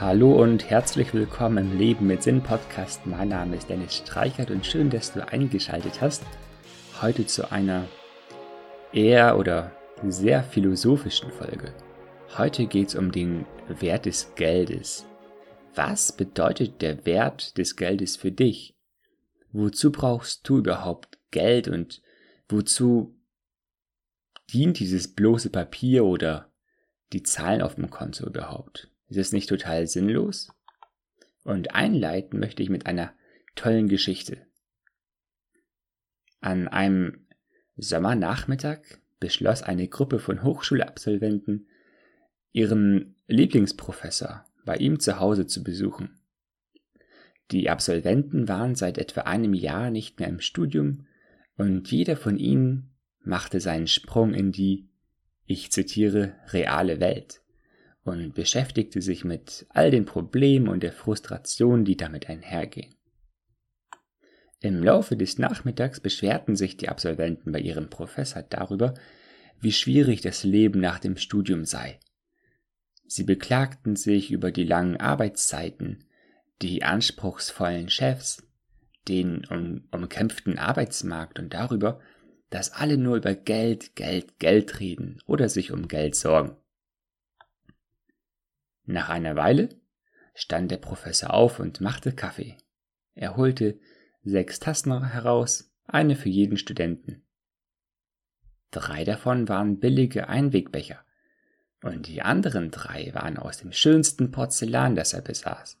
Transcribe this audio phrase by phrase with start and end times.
[0.00, 3.04] Hallo und herzlich willkommen im Leben mit Sinn Podcast.
[3.04, 6.22] Mein Name ist Dennis Streichert und schön, dass du eingeschaltet hast.
[7.02, 7.84] Heute zu einer
[8.92, 9.72] eher oder
[10.06, 11.74] sehr philosophischen Folge.
[12.36, 13.44] Heute geht es um den
[13.80, 15.04] Wert des Geldes.
[15.74, 18.76] Was bedeutet der Wert des Geldes für dich?
[19.50, 22.02] Wozu brauchst du überhaupt Geld und
[22.48, 23.18] wozu
[24.52, 26.52] dient dieses bloße Papier oder
[27.12, 28.92] die Zahlen auf dem Konto überhaupt?
[29.08, 30.52] Ist es nicht total sinnlos?
[31.44, 33.14] Und einleiten möchte ich mit einer
[33.54, 34.46] tollen Geschichte.
[36.40, 37.26] An einem
[37.76, 38.80] Sommernachmittag
[39.18, 41.68] beschloss eine Gruppe von Hochschulabsolventen,
[42.52, 46.20] ihren Lieblingsprofessor bei ihm zu Hause zu besuchen.
[47.50, 51.06] Die Absolventen waren seit etwa einem Jahr nicht mehr im Studium
[51.56, 52.90] und jeder von ihnen
[53.20, 54.90] machte seinen Sprung in die,
[55.46, 57.40] ich zitiere, reale Welt
[58.08, 62.94] und beschäftigte sich mit all den Problemen und der Frustration, die damit einhergehen.
[64.60, 68.94] Im Laufe des Nachmittags beschwerten sich die Absolventen bei ihrem Professor darüber,
[69.60, 72.00] wie schwierig das Leben nach dem Studium sei.
[73.06, 76.04] Sie beklagten sich über die langen Arbeitszeiten,
[76.60, 78.42] die anspruchsvollen Chefs,
[79.06, 82.00] den um, umkämpften Arbeitsmarkt und darüber,
[82.50, 86.56] dass alle nur über Geld, Geld, Geld reden oder sich um Geld sorgen.
[88.90, 89.68] Nach einer Weile
[90.34, 92.56] stand der Professor auf und machte Kaffee.
[93.14, 93.78] Er holte
[94.24, 97.22] sechs Tassen heraus, eine für jeden Studenten.
[98.70, 101.04] Drei davon waren billige Einwegbecher,
[101.82, 105.78] und die anderen drei waren aus dem schönsten Porzellan, das er besaß.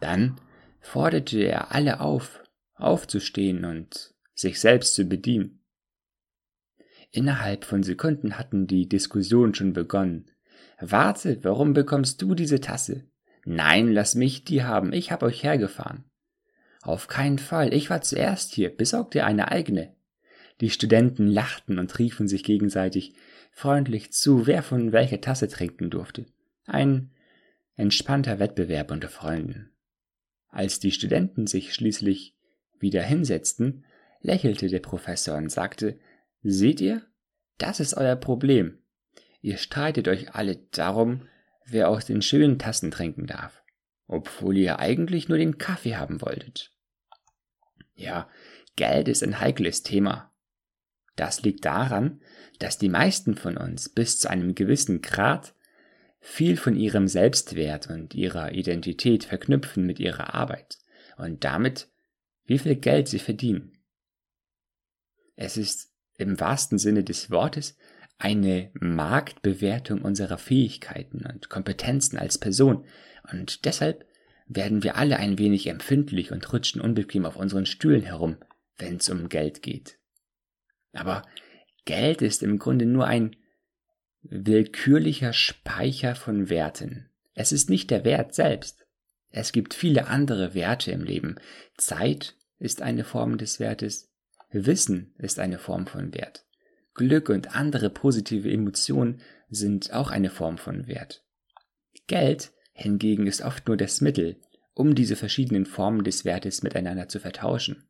[0.00, 0.40] Dann
[0.80, 2.42] forderte er alle auf,
[2.74, 5.60] aufzustehen und sich selbst zu bedienen.
[7.12, 10.32] Innerhalb von Sekunden hatten die Diskussionen schon begonnen,
[10.78, 13.04] Warte, warum bekommst du diese Tasse?
[13.44, 16.04] Nein, lass mich die haben, ich hab euch hergefahren.
[16.82, 19.94] Auf keinen Fall, ich war zuerst hier, besorg dir eine eigene.
[20.60, 23.14] Die Studenten lachten und riefen sich gegenseitig
[23.50, 26.26] freundlich zu, wer von welcher Tasse trinken durfte.
[26.64, 27.10] Ein
[27.74, 29.70] entspannter Wettbewerb unter Freunden.
[30.48, 32.36] Als die Studenten sich schließlich
[32.78, 33.84] wieder hinsetzten,
[34.20, 35.98] lächelte der Professor und sagte,
[36.42, 37.02] Seht ihr?
[37.58, 38.78] Das ist euer Problem.
[39.46, 41.28] Ihr streitet euch alle darum,
[41.66, 43.62] wer aus den schönen Tassen trinken darf,
[44.08, 46.74] obwohl ihr eigentlich nur den Kaffee haben wolltet.
[47.94, 48.28] Ja,
[48.74, 50.34] Geld ist ein heikles Thema.
[51.14, 52.20] Das liegt daran,
[52.58, 55.54] dass die meisten von uns bis zu einem gewissen Grad
[56.18, 60.78] viel von ihrem Selbstwert und ihrer Identität verknüpfen mit ihrer Arbeit
[61.18, 61.88] und damit,
[62.46, 63.78] wie viel Geld sie verdienen.
[65.36, 67.76] Es ist im wahrsten Sinne des Wortes
[68.18, 72.84] eine Marktbewertung unserer Fähigkeiten und Kompetenzen als Person
[73.30, 74.06] und deshalb
[74.46, 78.36] werden wir alle ein wenig empfindlich und rutschen unbequem auf unseren Stühlen herum,
[78.78, 79.98] wenn es um Geld geht.
[80.92, 81.22] Aber
[81.84, 83.36] Geld ist im Grunde nur ein
[84.22, 87.10] willkürlicher Speicher von Werten.
[87.34, 88.86] Es ist nicht der Wert selbst.
[89.30, 91.36] Es gibt viele andere Werte im Leben.
[91.76, 94.10] Zeit ist eine Form des Wertes.
[94.50, 96.45] Wissen ist eine Form von Wert.
[96.96, 99.20] Glück und andere positive Emotionen
[99.50, 101.22] sind auch eine Form von Wert.
[102.06, 104.40] Geld hingegen ist oft nur das Mittel,
[104.72, 107.84] um diese verschiedenen Formen des Wertes miteinander zu vertauschen.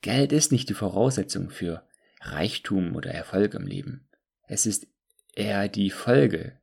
[0.00, 1.86] Geld ist nicht die Voraussetzung für
[2.22, 4.08] Reichtum oder Erfolg im Leben.
[4.46, 4.86] Es ist
[5.34, 6.58] eher die Folge.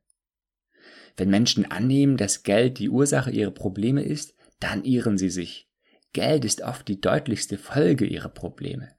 [1.16, 5.68] Wenn Menschen annehmen, dass Geld die Ursache ihrer Probleme ist, dann irren sie sich.
[6.12, 8.97] Geld ist oft die deutlichste Folge ihrer Probleme.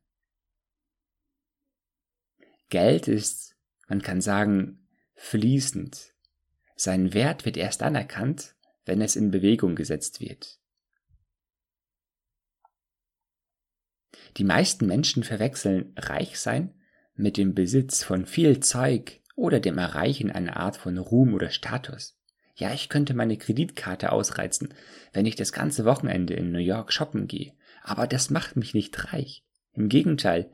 [2.69, 3.56] Geld ist,
[3.88, 6.13] man kann sagen, fließend.
[6.75, 10.59] Sein Wert wird erst anerkannt, wenn es in Bewegung gesetzt wird.
[14.38, 16.74] Die meisten Menschen verwechseln Reichsein
[17.16, 22.18] mit dem Besitz von viel Zeug oder dem Erreichen einer Art von Ruhm oder Status.
[22.56, 24.74] Ja, ich könnte meine Kreditkarte ausreizen,
[25.13, 29.13] wenn ich das ganze Wochenende in New York shoppen gehe, aber das macht mich nicht
[29.13, 29.44] reich.
[29.74, 30.51] Im Gegenteil,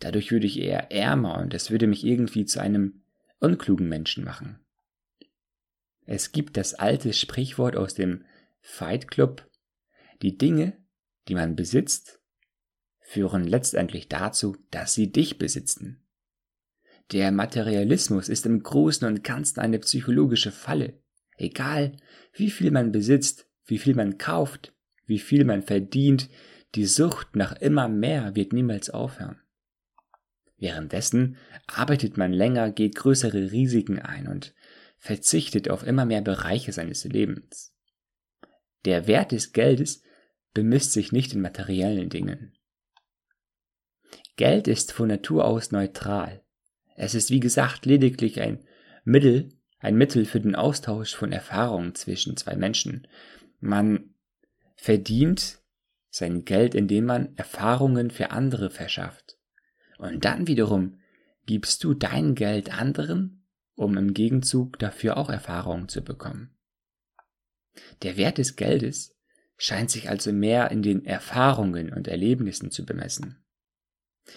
[0.00, 3.02] Dadurch würde ich eher ärmer und es würde mich irgendwie zu einem
[3.40, 4.60] unklugen Menschen machen.
[6.06, 8.24] Es gibt das alte Sprichwort aus dem
[8.60, 9.48] Fight Club,
[10.22, 10.76] die Dinge,
[11.28, 12.20] die man besitzt,
[13.00, 16.02] führen letztendlich dazu, dass sie dich besitzen.
[17.12, 21.00] Der Materialismus ist im Großen und Ganzen eine psychologische Falle.
[21.36, 21.96] Egal,
[22.34, 24.74] wie viel man besitzt, wie viel man kauft,
[25.06, 26.28] wie viel man verdient,
[26.74, 29.40] die Sucht nach immer mehr wird niemals aufhören.
[30.58, 34.54] Währenddessen arbeitet man länger, geht größere Risiken ein und
[34.98, 37.74] verzichtet auf immer mehr Bereiche seines Lebens.
[38.84, 40.02] Der Wert des Geldes
[40.54, 42.54] bemisst sich nicht in materiellen Dingen.
[44.36, 46.42] Geld ist von Natur aus neutral.
[46.96, 48.64] Es ist wie gesagt lediglich ein
[49.04, 53.06] Mittel, ein Mittel für den Austausch von Erfahrungen zwischen zwei Menschen.
[53.60, 54.14] Man
[54.74, 55.60] verdient
[56.10, 59.27] sein Geld, indem man Erfahrungen für andere verschafft.
[59.98, 60.98] Und dann wiederum
[61.46, 66.54] gibst du dein Geld anderen, um im Gegenzug dafür auch Erfahrungen zu bekommen.
[68.02, 69.16] Der Wert des Geldes
[69.56, 73.44] scheint sich also mehr in den Erfahrungen und Erlebnissen zu bemessen.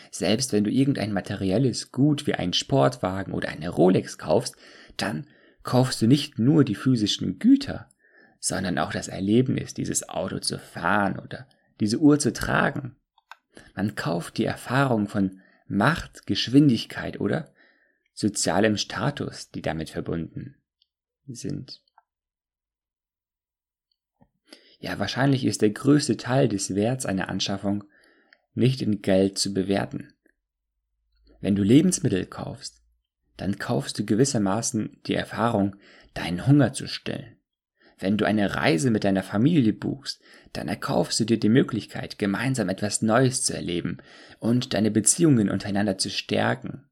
[0.10, 4.56] Selbst wenn du irgendein materielles Gut wie einen Sportwagen oder eine Rolex kaufst,
[4.98, 5.28] dann
[5.64, 7.90] kaufst du nicht nur die physischen Güter,
[8.40, 11.48] sondern auch das Erlebnis, dieses Auto zu fahren oder
[11.80, 12.96] diese Uhr zu tragen.
[13.76, 17.54] Man kauft die Erfahrung von Macht, Geschwindigkeit oder
[18.14, 20.56] sozialem Status, die damit verbunden
[21.28, 21.82] sind.
[24.80, 27.84] Ja, wahrscheinlich ist der größte Teil des Werts einer Anschaffung
[28.54, 30.14] nicht in Geld zu bewerten.
[31.40, 32.82] Wenn du Lebensmittel kaufst,
[33.38, 35.76] dann kaufst du gewissermaßen die Erfahrung,
[36.14, 37.38] deinen Hunger zu stillen.
[38.02, 40.22] Wenn du eine Reise mit deiner Familie buchst,
[40.54, 44.00] dann erkaufst du dir die Möglichkeit, gemeinsam etwas Neues zu erleben
[44.40, 46.90] und deine Beziehungen untereinander zu stärken.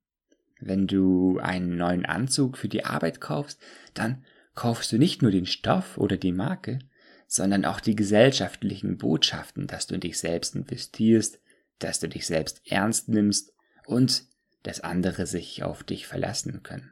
[0.60, 3.60] Wenn du einen neuen Anzug für die Arbeit kaufst,
[3.96, 4.24] dann
[4.54, 6.78] kaufst du nicht nur den Stoff oder die Marke,
[7.26, 11.40] sondern auch die gesellschaftlichen Botschaften, dass du in dich selbst investierst,
[11.80, 13.54] dass du dich selbst ernst nimmst
[13.86, 14.26] und
[14.62, 16.92] dass andere sich auf dich verlassen können.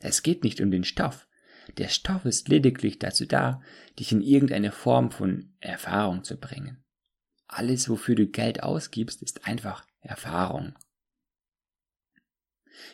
[0.00, 1.26] Es geht nicht um den Stoff.
[1.78, 3.62] Der Stoff ist lediglich dazu da,
[3.98, 6.84] dich in irgendeine Form von Erfahrung zu bringen.
[7.46, 10.74] Alles, wofür du Geld ausgibst, ist einfach Erfahrung.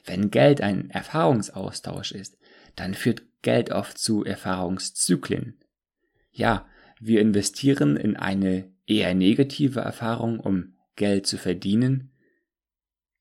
[0.05, 2.39] Wenn Geld ein Erfahrungsaustausch ist,
[2.77, 5.59] dann führt Geld oft zu Erfahrungszyklen.
[6.31, 6.69] Ja,
[7.01, 12.10] wir investieren in eine eher negative Erfahrung, um Geld zu verdienen.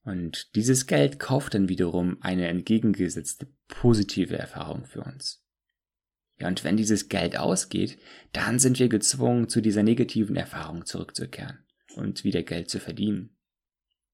[0.09, 5.45] Und dieses Geld kauft dann wiederum eine entgegengesetzte positive Erfahrung für uns.
[6.39, 7.99] Ja, und wenn dieses Geld ausgeht,
[8.33, 11.59] dann sind wir gezwungen, zu dieser negativen Erfahrung zurückzukehren
[11.95, 13.37] und wieder Geld zu verdienen.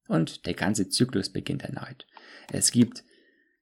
[0.09, 2.05] Und der ganze Zyklus beginnt erneut.
[2.51, 3.05] Es gibt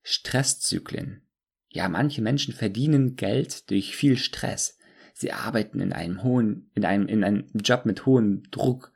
[0.01, 1.21] Stresszyklen.
[1.69, 4.79] Ja, manche Menschen verdienen Geld durch viel Stress,
[5.13, 8.91] Sie arbeiten in einem hohen, in einem, in einem Job mit hohem Druck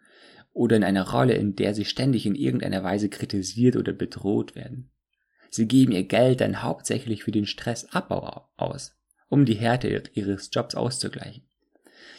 [0.57, 4.89] oder in einer Rolle, in der sie ständig in irgendeiner Weise kritisiert oder bedroht werden.
[5.49, 8.97] Sie geben ihr Geld dann hauptsächlich für den Stressabbau aus,
[9.29, 11.43] um die Härte ihres Jobs auszugleichen.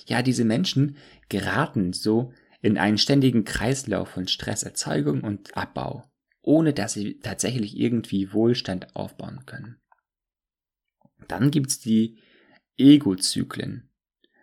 [0.06, 0.96] Ja, diese Menschen
[1.28, 2.32] geraten so
[2.62, 6.04] in einen ständigen Kreislauf von Stresserzeugung und Abbau,
[6.40, 9.76] ohne dass sie tatsächlich irgendwie Wohlstand aufbauen können.
[11.26, 12.18] Dann gibt's die
[12.76, 13.88] Egozyklen,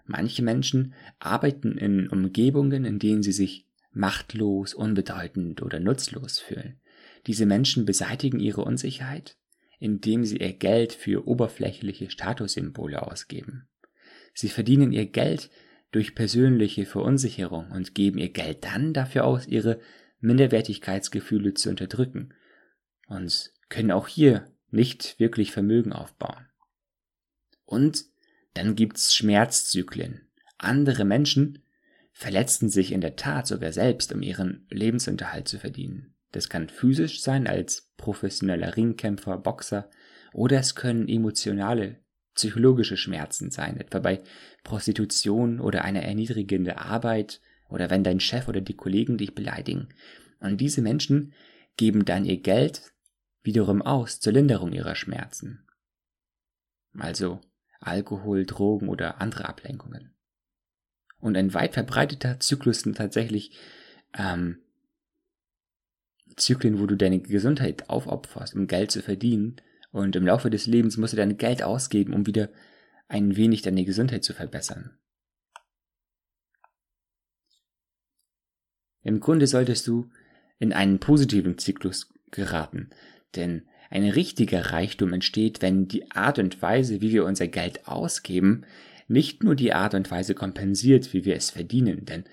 [0.06, 3.64] Manche Menschen arbeiten in Umgebungen, in denen sie sich
[3.95, 6.80] machtlos, unbedeutend oder nutzlos fühlen.
[7.27, 9.38] Diese Menschen beseitigen ihre Unsicherheit,
[9.80, 13.68] indem sie ihr Geld für oberflächliche Statussymbole ausgeben.
[14.33, 15.50] Sie verdienen ihr Geld
[15.92, 19.80] durch persönliche Verunsicherung und geben ihr Geld dann dafür aus, ihre
[20.19, 22.33] Minderwertigkeitsgefühle zu unterdrücken
[23.07, 26.47] und können auch hier nicht wirklich Vermögen aufbauen.
[27.63, 28.06] Und
[28.53, 30.27] dann gibt's Schmerzzyklen.
[30.57, 31.61] Andere Menschen
[32.18, 36.16] verletzen sich in der Tat sogar selbst, um ihren Lebensunterhalt zu verdienen.
[36.31, 39.90] Das kann physisch sein als professioneller Ringkämpfer, Boxer,
[40.31, 42.00] oder es können emotionale,
[42.34, 44.24] psychologische Schmerzen sein, etwa bei
[44.64, 49.90] Prostitution oder einer erniedrigenden Arbeit oder wenn dein Chef oder die Kollegen dich beleidigen.
[50.40, 51.34] Und diese Menschen
[51.76, 52.94] geben dann ihr Geld
[53.44, 55.68] wiederum aus zur Linderung ihrer Schmerzen.
[56.98, 57.42] Also
[57.81, 60.15] Alkohol, Drogen oder andere Ablenkungen.
[61.25, 63.49] Und ein weit verbreiteter Zyklus sind tatsächlich
[64.15, 64.59] ähm,
[66.35, 69.55] Zyklen, wo du deine Gesundheit aufopferst, um Geld zu verdienen.
[69.91, 72.49] Und im Laufe des Lebens musst du dein Geld ausgeben, um wieder
[73.07, 74.99] ein wenig deine Gesundheit zu verbessern.
[79.01, 80.11] Im Grunde solltest du
[80.59, 82.91] in einen positiven Zyklus geraten,
[83.33, 88.63] denn ein richtiger Reichtum entsteht, wenn die Art und Weise, wie wir unser Geld ausgeben,
[89.07, 92.26] nicht nur die Art und Weise kompensiert, wie wir es verdienen, denn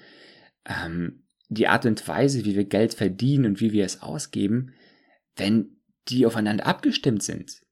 [0.64, 4.72] ähm, die Art und Weise, wie wir Geld verdienen und wie wir es ausgeben,
[5.36, 5.76] wenn
[6.08, 7.62] die aufeinander abgestimmt sind,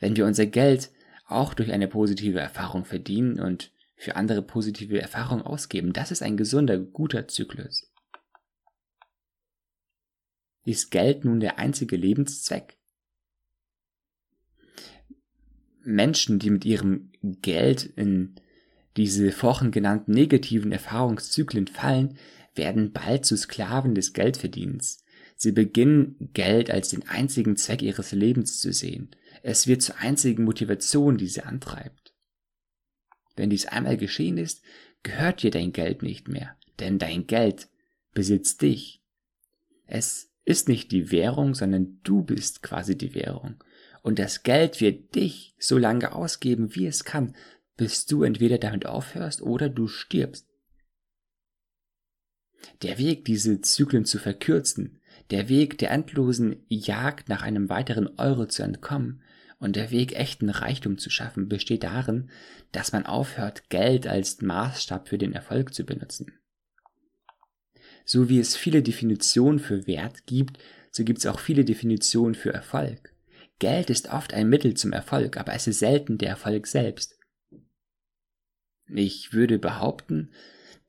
[0.00, 0.90] wenn wir unser Geld
[1.26, 6.36] auch durch eine positive Erfahrung verdienen und für andere positive Erfahrungen ausgeben, das ist ein
[6.36, 7.92] gesunder, guter Zyklus.
[10.64, 12.76] Ist Geld nun der einzige Lebenszweck?
[15.82, 18.34] Menschen, die mit ihrem Geld in
[18.98, 22.18] diese vorhin genannten negativen Erfahrungszyklen fallen,
[22.54, 25.04] werden bald zu Sklaven des Geldverdienens.
[25.36, 29.10] Sie beginnen Geld als den einzigen Zweck ihres Lebens zu sehen.
[29.42, 32.12] Es wird zur einzigen Motivation, die sie antreibt.
[33.36, 34.62] Wenn dies einmal geschehen ist,
[35.04, 37.68] gehört dir dein Geld nicht mehr, denn dein Geld
[38.14, 39.00] besitzt dich.
[39.86, 43.62] Es ist nicht die Währung, sondern du bist quasi die Währung.
[44.02, 47.36] Und das Geld wird dich so lange ausgeben, wie es kann,
[47.78, 50.46] bis du entweder damit aufhörst oder du stirbst.
[52.82, 54.98] Der Weg, diese Zyklen zu verkürzen,
[55.30, 59.22] der Weg der endlosen Jagd nach einem weiteren Euro zu entkommen
[59.58, 62.30] und der Weg, echten Reichtum zu schaffen, besteht darin,
[62.72, 66.32] dass man aufhört, Geld als Maßstab für den Erfolg zu benutzen.
[68.04, 70.58] So wie es viele Definitionen für Wert gibt,
[70.90, 73.14] so gibt es auch viele Definitionen für Erfolg.
[73.58, 77.17] Geld ist oft ein Mittel zum Erfolg, aber es ist selten der Erfolg selbst.
[78.88, 80.30] Ich würde behaupten,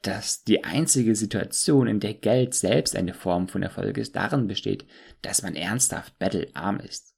[0.01, 4.86] dass die einzige Situation, in der Geld selbst eine Form von Erfolg ist, darin besteht,
[5.22, 7.15] dass man ernsthaft bettelarm ist.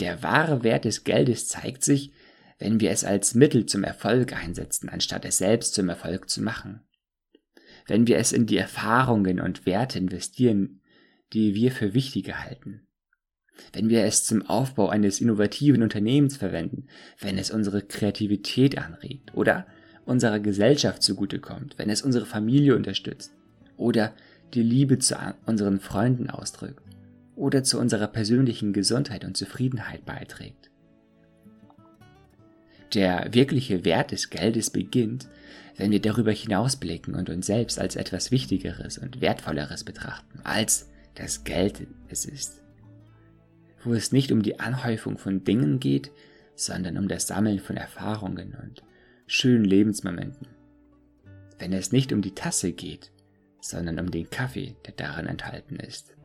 [0.00, 2.12] Der wahre Wert des Geldes zeigt sich,
[2.58, 6.82] wenn wir es als Mittel zum Erfolg einsetzen, anstatt es selbst zum Erfolg zu machen.
[7.86, 10.82] Wenn wir es in die Erfahrungen und Werte investieren,
[11.32, 12.85] die wir für wichtiger halten.
[13.72, 16.86] Wenn wir es zum Aufbau eines innovativen Unternehmens verwenden,
[17.20, 19.66] wenn es unsere Kreativität anregt oder
[20.04, 23.32] unserer Gesellschaft zugutekommt, wenn es unsere Familie unterstützt
[23.76, 24.14] oder
[24.54, 26.82] die Liebe zu unseren Freunden ausdrückt
[27.34, 30.70] oder zu unserer persönlichen Gesundheit und Zufriedenheit beiträgt.
[32.94, 35.28] Der wirkliche Wert des Geldes beginnt,
[35.76, 41.44] wenn wir darüber hinausblicken und uns selbst als etwas Wichtigeres und Wertvolleres betrachten, als das
[41.44, 42.62] Geld es ist.
[43.86, 46.10] Wo es nicht um die Anhäufung von Dingen geht,
[46.56, 48.82] sondern um das Sammeln von Erfahrungen und
[49.28, 50.48] schönen Lebensmomenten.
[51.60, 53.12] Wenn es nicht um die Tasse geht,
[53.60, 56.16] sondern um den Kaffee, der darin enthalten ist.